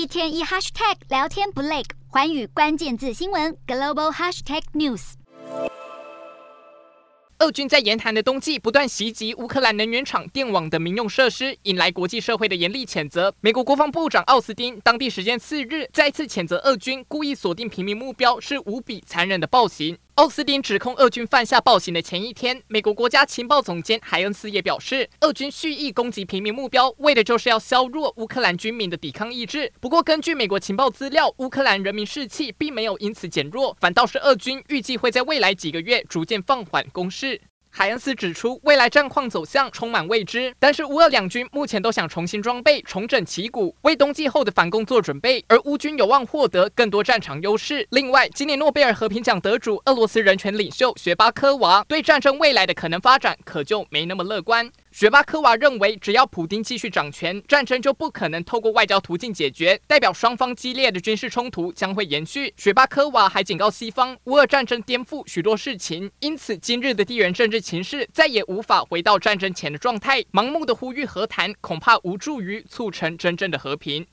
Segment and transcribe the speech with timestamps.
[0.00, 5.12] 一天一 hashtag 聊天不累，环宇关键字新闻 global hashtag news。
[7.40, 13.34] 俄军在严寒的冬季不断袭击乌克兰能源厂、电网等民用设施，引来国际社会的严厉谴责。
[13.42, 19.98] 美国国防部长奥斯汀当地时间四日再次谴责俄军故意锁定平民目标，是无比残忍的暴行。
[20.20, 29.72] 奥斯汀指控俄军犯下暴行的前一天，美国国家情报总监海恩斯也表示，俄军蓄意攻击平民目标，为的就是要削弱乌克兰军民的抵抗意志。
[29.80, 37.40] 不过，根据美国情报资料，乌克兰人民士气并没有因此减弱，反倒是俄军预计会在未来几个月逐渐放缓攻势。
[37.72, 47.86] 海恩斯指出，未来战况走向充满未知，但是乌俄两军目前都想重新装备、重整旗鼓，为冬季后的反攻做准备，而乌军有望获得更多战场优势。
[47.90, 54.70] 另外，今年诺贝尔和平奖得主俄罗斯人权领袖雪巴科娃对战争未来的可能发展可就没那么乐观。
[54.92, 62.52] 雪巴科娃认为，只要普丁继续掌权，战争就不可能透过外交途径解决，代表双方激烈的军事冲突将会延续。
[62.56, 70.20] 雪巴科娃还警告西方，乌俄战争颠覆许多事情，因此今日的地缘政治情势再也无法回到战争前的状态。
[70.32, 74.04] 盲目的呼吁和谈，恐怕无助于促成真正的和平。